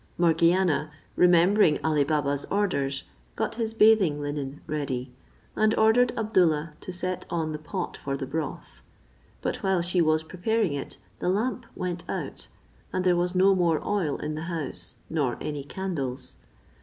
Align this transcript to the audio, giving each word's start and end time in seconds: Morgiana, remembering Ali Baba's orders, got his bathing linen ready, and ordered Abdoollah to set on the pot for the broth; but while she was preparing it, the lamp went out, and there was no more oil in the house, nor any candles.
Morgiana, 0.17 0.91
remembering 1.15 1.77
Ali 1.85 2.03
Baba's 2.03 2.45
orders, 2.45 3.03
got 3.35 3.53
his 3.53 3.71
bathing 3.71 4.19
linen 4.19 4.61
ready, 4.65 5.13
and 5.55 5.77
ordered 5.77 6.11
Abdoollah 6.17 6.73
to 6.79 6.91
set 6.91 7.27
on 7.29 7.51
the 7.51 7.59
pot 7.59 7.97
for 7.97 8.17
the 8.17 8.25
broth; 8.25 8.81
but 9.43 9.57
while 9.57 9.83
she 9.83 10.01
was 10.01 10.23
preparing 10.23 10.73
it, 10.73 10.97
the 11.19 11.29
lamp 11.29 11.67
went 11.75 12.03
out, 12.09 12.47
and 12.91 13.03
there 13.05 13.15
was 13.15 13.35
no 13.35 13.53
more 13.53 13.79
oil 13.87 14.17
in 14.17 14.33
the 14.33 14.45
house, 14.49 14.95
nor 15.07 15.37
any 15.39 15.63
candles. 15.63 16.37